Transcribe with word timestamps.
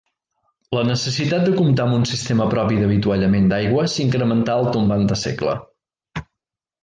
La 0.75 0.83
necessitat 0.85 1.43
de 1.47 1.51
comptar 1.57 1.83
amb 1.87 1.97
un 1.97 2.07
sistema 2.11 2.47
propi 2.53 2.79
d'avituallament 2.79 3.51
d'aigua 3.51 3.85
s'incrementà 3.97 4.55
al 4.61 4.69
tombant 4.77 5.05
de 5.13 5.19
segle. 5.27 5.53